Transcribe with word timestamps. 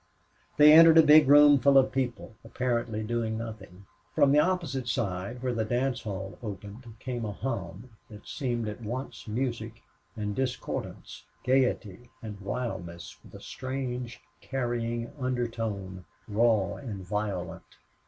They 0.57 0.73
entered 0.73 0.97
a 0.97 1.03
big 1.03 1.27
room 1.27 1.59
full 1.59 1.77
of 1.77 1.91
people, 1.91 2.33
apparently 2.43 3.03
doing 3.03 3.37
nothing. 3.37 3.85
From 4.15 4.31
the 4.31 4.39
opposite 4.39 4.87
side, 4.87 5.43
where 5.43 5.53
the 5.53 5.63
dance 5.63 6.01
hall 6.01 6.39
opened, 6.41 6.87
came 6.97 7.23
a 7.23 7.31
hum 7.33 7.91
that 8.09 8.27
seemed 8.27 8.67
at 8.67 8.81
once 8.81 9.27
music 9.27 9.83
and 10.17 10.35
discordance, 10.35 11.25
gaiety 11.43 12.09
and 12.23 12.41
wildness, 12.41 13.19
with 13.23 13.35
a 13.35 13.41
strange, 13.41 14.19
carrying 14.41 15.11
undertone 15.19 16.05
raw 16.27 16.77
and 16.77 17.05
violent. 17.05 17.77